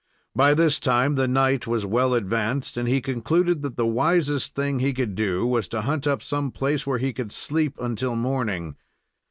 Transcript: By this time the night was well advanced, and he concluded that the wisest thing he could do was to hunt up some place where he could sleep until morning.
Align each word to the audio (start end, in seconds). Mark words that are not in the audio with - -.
By 0.35 0.55
this 0.55 0.79
time 0.79 1.13
the 1.13 1.27
night 1.27 1.67
was 1.67 1.85
well 1.85 2.15
advanced, 2.15 2.75
and 2.75 2.89
he 2.89 3.01
concluded 3.01 3.61
that 3.61 3.77
the 3.77 3.85
wisest 3.85 4.55
thing 4.55 4.79
he 4.79 4.95
could 4.95 5.13
do 5.13 5.45
was 5.45 5.67
to 5.67 5.81
hunt 5.81 6.07
up 6.07 6.23
some 6.23 6.49
place 6.51 6.87
where 6.87 6.97
he 6.97 7.13
could 7.13 7.31
sleep 7.31 7.77
until 7.79 8.15
morning. 8.15 8.77